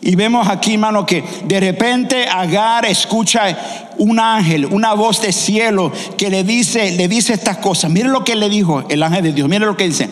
[0.00, 3.56] Y vemos aquí, hermano, que de repente Agar escucha
[3.98, 7.88] un ángel, una voz de cielo que le dice, le dice estas cosas.
[7.88, 9.48] Mire lo que le dijo el ángel de Dios.
[9.48, 10.10] Mire lo que dice.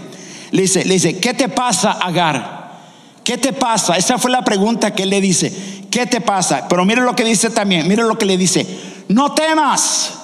[0.52, 2.60] Le dice, le dice, ¿qué te pasa, Agar?
[3.24, 3.96] ¿Qué te pasa?
[3.96, 5.52] Esa fue la pregunta que él le dice.
[5.90, 6.66] ¿Qué te pasa?
[6.68, 7.88] Pero mire lo que dice también.
[7.88, 8.64] Mire lo que le dice.
[9.08, 10.19] No temas.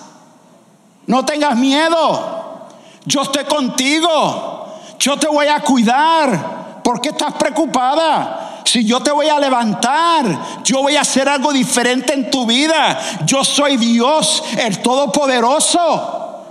[1.07, 2.67] No tengas miedo.
[3.05, 4.67] Yo estoy contigo.
[4.99, 6.83] Yo te voy a cuidar.
[6.83, 8.63] ¿Por qué estás preocupada?
[8.65, 13.01] Si yo te voy a levantar, yo voy a hacer algo diferente en tu vida.
[13.25, 16.43] Yo soy Dios, el Todopoderoso.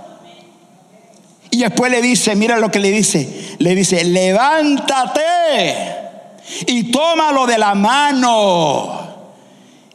[1.50, 3.56] Y después le dice, mira lo que le dice.
[3.58, 5.22] Le dice, levántate
[6.66, 9.06] y tómalo de la mano.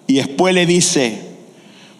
[0.07, 1.35] Y después le dice,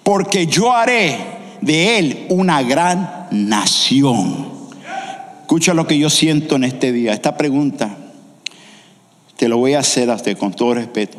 [0.03, 4.49] porque yo haré de él una gran nación.
[5.41, 7.13] Escucha lo que yo siento en este día.
[7.13, 7.97] Esta pregunta
[9.37, 11.17] te lo voy a hacer a usted con todo respeto.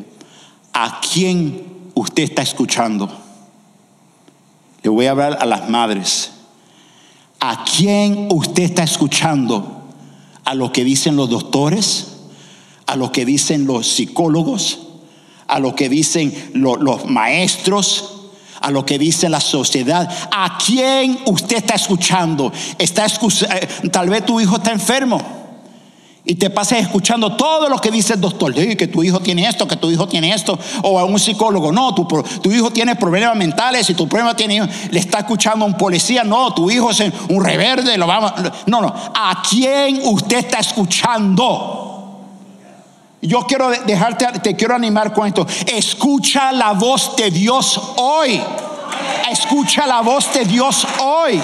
[0.73, 3.11] ¿A quién usted está escuchando?
[4.83, 6.31] Le voy a hablar a las madres.
[7.41, 9.83] ¿A quién usted está escuchando?
[10.45, 12.09] ¿A lo que dicen los doctores?
[12.87, 14.81] ¿A lo que dicen los psicólogos?
[15.47, 18.12] ¿A lo que dicen los maestros?
[18.63, 20.09] A lo que dice la sociedad.
[20.31, 22.53] ¿A quién usted está escuchando?
[22.79, 25.21] Está eh, tal vez tu hijo está enfermo.
[26.25, 29.67] Y te pasas escuchando todo lo que dice el doctor, que tu hijo tiene esto,
[29.67, 33.37] que tu hijo tiene esto, o a un psicólogo, no, tu, tu hijo tiene problemas
[33.37, 37.03] mentales, y tu problema tiene, le está escuchando a un policía, no, tu hijo es
[37.29, 38.33] un reverde, lo vamos,
[38.67, 41.92] no, no, ¿a quién usted está escuchando?
[43.25, 45.47] Yo quiero dejarte, te quiero animar con esto.
[45.67, 48.43] Escucha la voz de Dios hoy.
[49.31, 51.41] Escucha la voz de Dios hoy.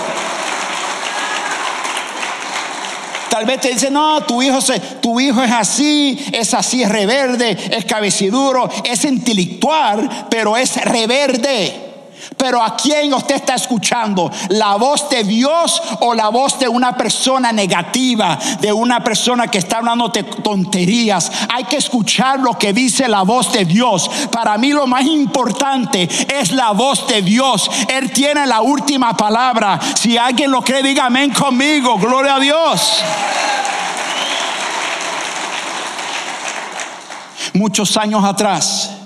[3.30, 6.88] Tal vez te dice, no, tu hijo, se, tu hijo es así, es así, es
[6.88, 11.87] reverde, es cabeciduro, es intelectual, pero es reverde.
[12.38, 14.30] Pero ¿a quién usted está escuchando?
[14.50, 18.38] ¿La voz de Dios o la voz de una persona negativa?
[18.60, 21.30] De una persona que está hablando de tonterías.
[21.48, 24.08] Hay que escuchar lo que dice la voz de Dios.
[24.30, 27.70] Para mí lo más importante es la voz de Dios.
[27.88, 29.78] Él tiene la última palabra.
[29.94, 31.98] Si alguien lo cree, diga amén conmigo.
[31.98, 33.02] Gloria a Dios.
[37.58, 38.97] muchos años atrás,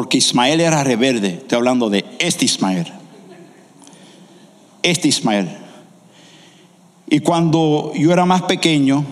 [0.00, 2.90] porque Ismael era reverde, estoy hablando de este Ismael,
[4.82, 5.58] este Ismael.
[7.10, 9.04] Y cuando yo era más pequeño,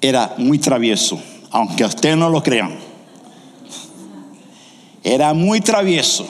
[0.00, 2.78] era muy travieso, aunque ustedes no lo crean.
[5.04, 6.26] Era muy travieso.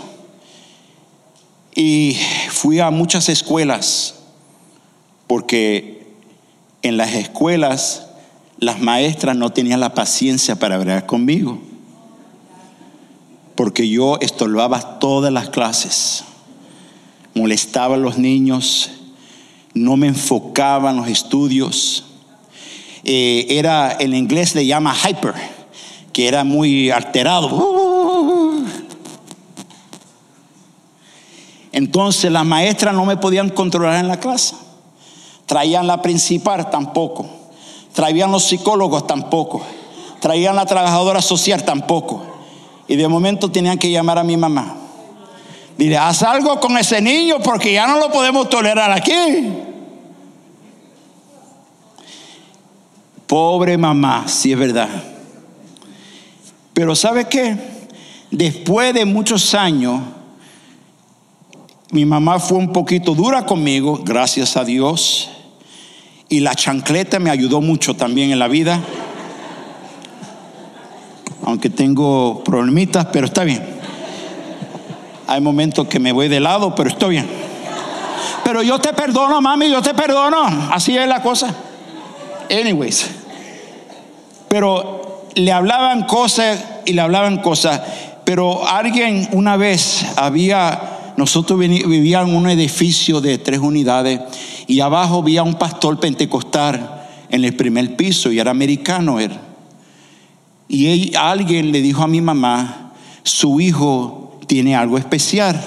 [1.72, 2.16] Y
[2.48, 4.16] fui a muchas escuelas,
[5.28, 6.08] porque
[6.82, 8.08] en las escuelas
[8.58, 11.69] las maestras no tenían la paciencia para hablar conmigo,
[13.60, 16.24] porque yo estorbaba todas las clases,
[17.34, 18.90] molestaba a los niños,
[19.74, 22.06] no me enfocaba en los estudios.
[23.04, 25.34] Eh, era, en inglés le llama hyper,
[26.10, 28.64] que era muy alterado.
[31.70, 34.54] Entonces las maestras no me podían controlar en la clase.
[35.44, 37.28] Traían la principal tampoco.
[37.92, 39.60] Traían los psicólogos tampoco.
[40.18, 42.29] Traían la trabajadora social tampoco.
[42.90, 44.74] Y de momento tenían que llamar a mi mamá.
[45.78, 49.12] Dile, haz algo con ese niño porque ya no lo podemos tolerar aquí.
[53.28, 54.88] Pobre mamá, si es verdad.
[56.74, 57.56] Pero ¿sabe qué?
[58.32, 60.00] Después de muchos años,
[61.92, 65.30] mi mamá fue un poquito dura conmigo, gracias a Dios.
[66.28, 68.82] Y la chancleta me ayudó mucho también en la vida.
[71.44, 73.62] Aunque tengo problemitas, pero está bien.
[75.26, 77.28] Hay momentos que me voy de lado, pero estoy bien.
[78.44, 80.44] Pero yo te perdono, mami, yo te perdono.
[80.72, 81.54] Así es la cosa.
[82.50, 83.10] Anyways.
[84.48, 87.80] Pero le hablaban cosas y le hablaban cosas.
[88.24, 94.20] Pero alguien una vez había, nosotros vivíamos en un edificio de tres unidades
[94.66, 99.30] y abajo había un pastor pentecostal en el primer piso y era americano él.
[100.72, 102.92] Y alguien le dijo a mi mamá,
[103.24, 105.60] su hijo tiene algo especial.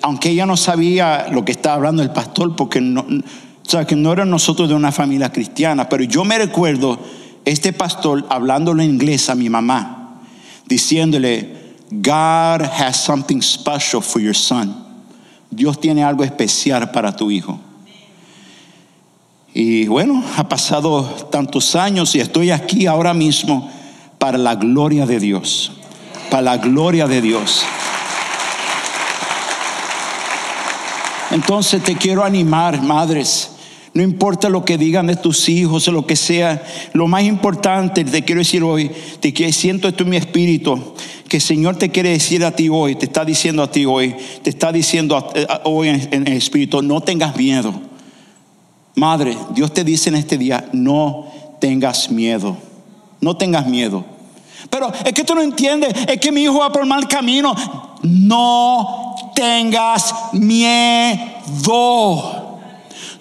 [0.00, 3.94] Aunque ella no sabía lo que estaba hablando el pastor, porque no, o sea, que
[3.94, 6.98] no eran nosotros de una familia cristiana, pero yo me recuerdo
[7.44, 10.22] este pastor hablándole en inglés a mi mamá,
[10.66, 14.74] diciéndole, God has something special for your son.
[15.50, 17.60] Dios tiene algo especial para tu hijo.
[19.54, 23.70] Y bueno, ha pasado tantos años y estoy aquí ahora mismo
[24.18, 25.72] para la gloria de Dios.
[26.30, 27.62] Para la gloria de Dios.
[31.30, 33.50] Entonces te quiero animar, madres.
[33.94, 36.64] No importa lo que digan de tus hijos o lo que sea.
[36.94, 40.94] Lo más importante, te quiero decir hoy, te que siento esto en mi espíritu,
[41.28, 44.14] que el Señor te quiere decir a ti hoy, te está diciendo a ti hoy,
[44.42, 45.30] te está diciendo
[45.64, 47.91] hoy en, el espíritu, no tengas miedo.
[48.94, 51.26] Madre, Dios te dice en este día, no
[51.60, 52.56] tengas miedo.
[53.20, 54.04] No tengas miedo.
[54.68, 57.54] Pero es que tú no entiendes, es que mi hijo va por mal camino.
[58.02, 61.30] No tengas miedo.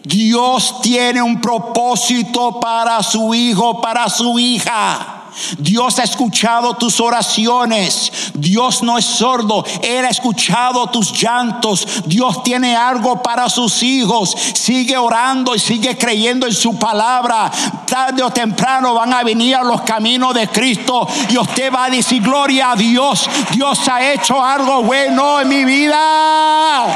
[0.03, 5.20] Dios tiene un propósito para su hijo, para su hija.
[5.57, 8.31] Dios ha escuchado tus oraciones.
[8.33, 9.63] Dios no es sordo.
[9.81, 11.87] Él ha escuchado tus llantos.
[12.05, 14.35] Dios tiene algo para sus hijos.
[14.53, 17.51] Sigue orando y sigue creyendo en su palabra.
[17.85, 21.89] Tarde o temprano van a venir a los caminos de Cristo y usted va a
[21.89, 23.29] decir gloria a Dios.
[23.51, 26.87] Dios ha hecho algo bueno en mi vida.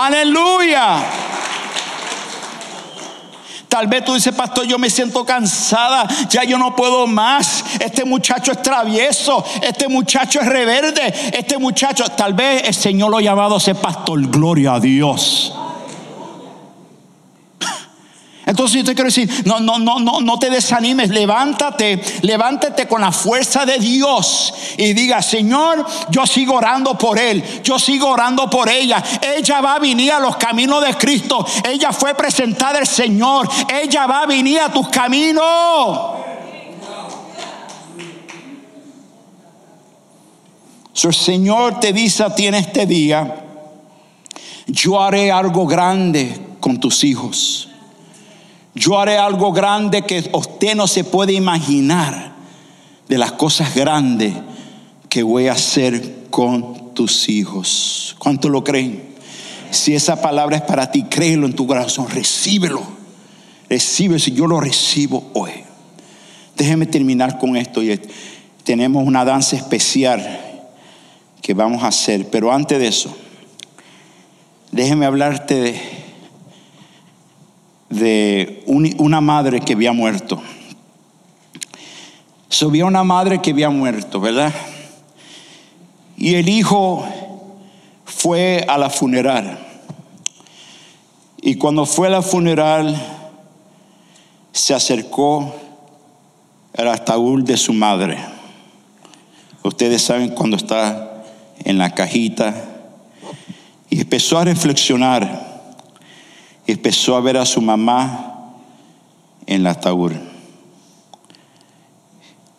[0.00, 1.27] Aleluya.
[3.78, 7.64] Tal vez tú dices, pastor, yo me siento cansada, ya yo no puedo más.
[7.78, 13.18] Este muchacho es travieso, este muchacho es reverde, este muchacho, tal vez el Señor lo
[13.18, 15.54] ha llamado a ser pastor, gloria a Dios.
[18.48, 23.02] Entonces yo te quiero decir, no, no, no, no, no te desanimes, levántate, levántate con
[23.02, 28.48] la fuerza de Dios y diga, Señor, yo sigo orando por él, yo sigo orando
[28.48, 29.04] por ella.
[29.36, 31.44] Ella va a venir a los caminos de Cristo.
[31.62, 33.46] Ella fue presentada al Señor.
[33.70, 36.16] Ella va a venir a tus caminos.
[41.04, 43.44] el Señor te dice a ti en este día,
[44.66, 47.68] yo haré algo grande con tus hijos.
[48.74, 52.32] Yo haré algo grande que usted no se puede imaginar
[53.08, 54.34] de las cosas grandes
[55.08, 58.16] que voy a hacer con tus hijos.
[58.18, 59.08] ¿Cuánto lo creen?
[59.70, 62.82] Si esa palabra es para ti, créelo en tu corazón, recíbelo.
[63.68, 65.50] Recibe si yo lo recibo hoy.
[66.56, 67.80] Déjeme terminar con esto.
[68.64, 70.40] Tenemos una danza especial
[71.42, 73.16] que vamos a hacer, pero antes de eso,
[74.72, 75.80] déjeme hablarte de
[77.90, 80.42] de una madre que había muerto.
[82.48, 84.52] Subía una madre que había muerto, ¿verdad?
[86.16, 87.06] Y el hijo
[88.04, 89.58] fue a la funeral.
[91.40, 93.00] Y cuando fue a la funeral,
[94.50, 95.54] se acercó
[96.76, 98.18] al ataúd de su madre.
[99.62, 101.22] Ustedes saben cuando está
[101.64, 102.54] en la cajita.
[103.90, 105.37] Y empezó a reflexionar.
[106.68, 108.52] Empezó a ver a su mamá
[109.46, 110.12] en el ataúd.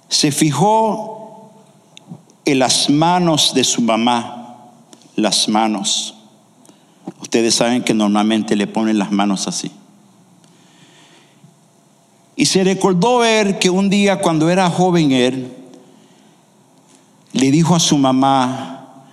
[0.10, 1.52] Se fijó
[2.44, 4.66] en las manos de su mamá,
[5.16, 6.16] las manos.
[7.22, 9.72] Ustedes saben que normalmente le ponen las manos así.
[12.36, 15.54] Y se recordó ver que un día cuando era joven él,
[17.34, 19.04] le dijo a su mamá,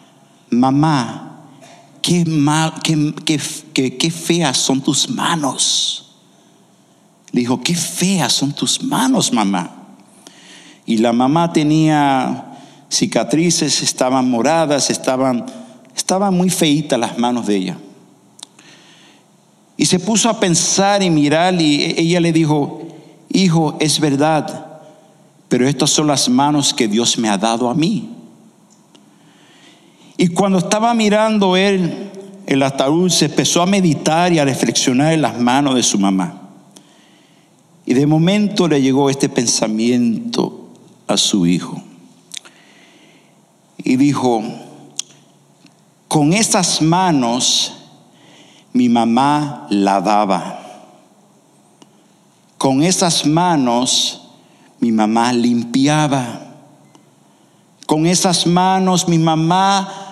[0.49, 1.26] mamá,
[2.07, 6.05] qué, mal, qué, feas son tus manos.
[7.33, 9.73] Le dijo, qué feas son tus manos, mamá.
[10.87, 15.47] Y la mamá tenía cicatrices, estaban moradas, estaban,
[15.97, 17.79] estaban muy feitas las manos de ella.
[19.77, 22.87] Y se puso a pensar y mirar y ella le dijo,
[23.31, 24.81] hijo, es verdad,
[25.49, 28.16] pero estas son las manos que Dios me ha dado a mí.
[30.17, 32.11] Y cuando estaba mirando él
[32.47, 36.43] el ataúd, se empezó a meditar y a reflexionar en las manos de su mamá.
[37.85, 40.71] Y de momento le llegó este pensamiento
[41.07, 41.83] a su hijo.
[43.79, 44.43] Y dijo,
[46.09, 47.75] con estas manos
[48.73, 50.61] mi mamá lavaba.
[52.59, 54.29] Con esas manos
[54.81, 56.41] mi mamá limpiaba.
[57.87, 60.06] Con esas manos mi mamá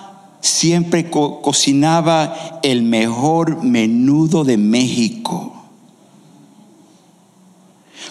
[0.45, 5.53] siempre cocinaba el mejor menudo de México.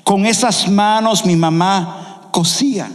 [0.03, 2.91] Con esas manos mi mamá cosía.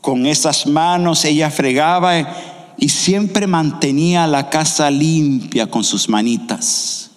[0.00, 2.12] Con esas manos ella fregaba
[2.76, 7.10] y siempre mantenía la casa limpia con sus manitas.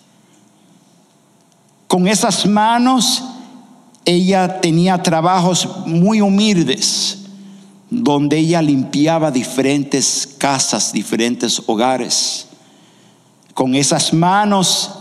[1.87, 3.23] Con esas manos
[4.05, 7.24] ella tenía trabajos muy humildes,
[7.89, 12.47] donde ella limpiaba diferentes casas, diferentes hogares.
[13.53, 14.91] Con esas manos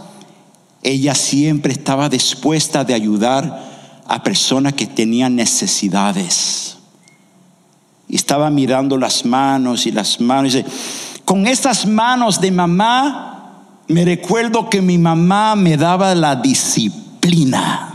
[0.82, 3.72] ella siempre estaba dispuesta de ayudar
[4.06, 6.76] a personas que tenían necesidades.
[8.06, 10.54] Y estaba mirando las manos y las manos.
[10.54, 10.64] Y
[11.24, 17.93] con esas manos de mamá, me recuerdo que mi mamá me daba la disciplina.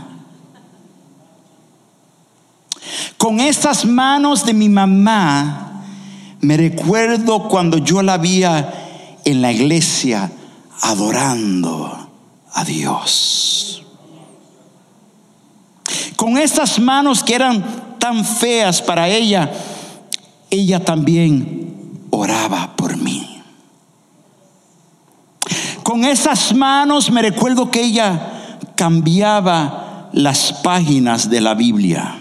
[3.20, 5.82] Con esas manos de mi mamá,
[6.40, 10.32] me recuerdo cuando yo la vi en la iglesia
[10.80, 12.08] adorando
[12.54, 13.84] a Dios.
[16.16, 19.52] Con esas manos que eran tan feas para ella,
[20.48, 23.42] ella también oraba por mí.
[25.82, 32.19] Con esas manos me recuerdo que ella cambiaba las páginas de la Biblia.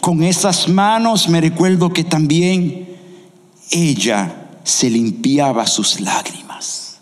[0.00, 2.96] Con esas manos me recuerdo que también
[3.70, 6.98] ella se limpiaba sus lágrimas.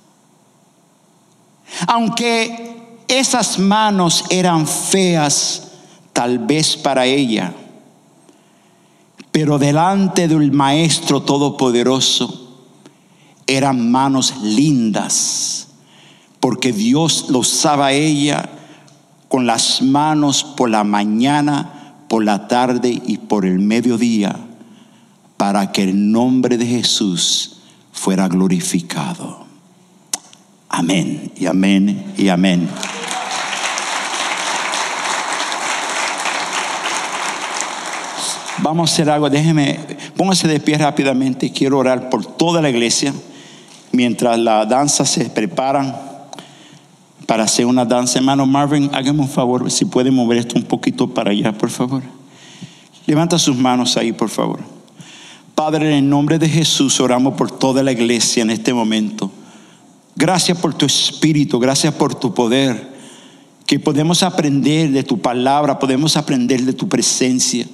[1.86, 2.76] Aunque
[3.08, 5.68] esas manos eran feas,
[6.12, 7.52] tal vez para ella,
[9.30, 12.64] pero delante del Maestro Todopoderoso,
[13.46, 15.68] eran manos lindas,
[16.40, 18.48] porque Dios lo usaba ella
[19.28, 21.75] con las manos por la mañana,
[22.08, 24.36] por la tarde y por el mediodía,
[25.36, 27.58] para que el nombre de Jesús
[27.92, 29.44] fuera glorificado.
[30.68, 32.68] Amén y amén y amén.
[38.58, 39.78] Vamos a hacer algo, déjeme,
[40.16, 43.12] póngase de pie rápidamente, quiero orar por toda la iglesia
[43.96, 45.96] mientras la danza se preparan
[47.26, 48.18] para hacer una danza.
[48.18, 52.02] Hermano Marvin, hágame un favor, si puede mover esto un poquito para allá, por favor.
[53.06, 54.60] Levanta sus manos ahí, por favor.
[55.54, 59.30] Padre, en el nombre de Jesús oramos por toda la iglesia en este momento.
[60.14, 62.94] Gracias por tu espíritu, gracias por tu poder,
[63.66, 67.66] que podemos aprender de tu palabra, podemos aprender de tu presencia.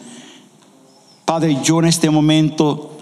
[1.25, 2.97] Padre, yo en este momento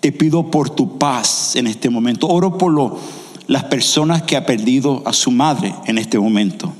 [0.00, 2.28] te pido por tu paz en este momento.
[2.28, 2.98] Oro por lo,
[3.46, 6.72] las personas que han perdido a su madre en este momento.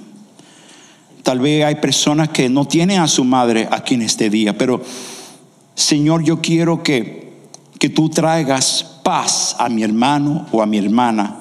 [1.23, 4.83] Tal vez hay personas que no tienen a su madre aquí en este día, pero
[5.75, 7.33] Señor, yo quiero que,
[7.79, 11.41] que tú traigas paz a mi hermano o a mi hermana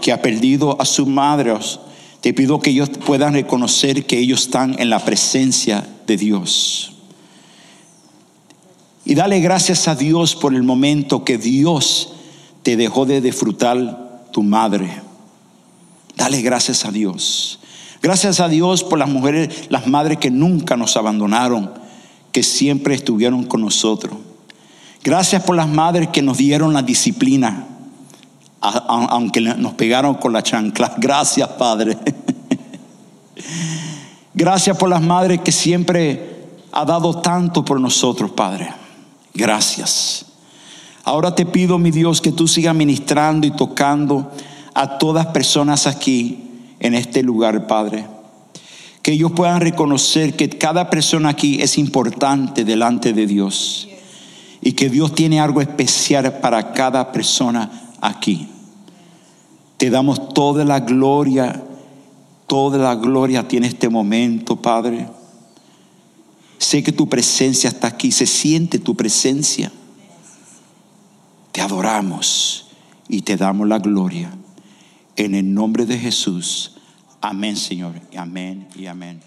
[0.00, 1.80] que ha perdido a sus madres,
[2.20, 6.92] te pido que ellos puedan reconocer que ellos están en la presencia de Dios.
[9.04, 12.12] Y dale gracias a Dios por el momento que Dios
[12.62, 14.05] te dejó de disfrutar
[14.36, 15.00] tu madre.
[16.14, 17.58] Dale gracias a Dios.
[18.02, 21.70] Gracias a Dios por las mujeres, las madres que nunca nos abandonaron,
[22.32, 24.12] que siempre estuvieron con nosotros.
[25.02, 27.66] Gracias por las madres que nos dieron la disciplina,
[28.60, 30.94] aunque nos pegaron con la chancla.
[30.98, 31.96] Gracias, Padre.
[34.34, 38.68] Gracias por las madres que siempre ha dado tanto por nosotros, Padre.
[39.32, 40.25] Gracias.
[41.06, 44.32] Ahora te pido, mi Dios, que tú sigas ministrando y tocando
[44.74, 46.40] a todas personas aquí
[46.80, 48.06] en este lugar, Padre.
[49.02, 53.88] Que ellos puedan reconocer que cada persona aquí es importante delante de Dios
[54.60, 58.48] y que Dios tiene algo especial para cada persona aquí.
[59.76, 61.62] Te damos toda la gloria,
[62.48, 65.06] toda la gloria tiene este momento, Padre.
[66.58, 69.70] Sé que tu presencia está aquí, se siente tu presencia.
[71.56, 72.66] Te adoramos
[73.08, 74.30] y te damos la gloria.
[75.16, 76.76] En el nombre de Jesús.
[77.22, 77.94] Amén, Señor.
[78.14, 79.22] Amén y amén.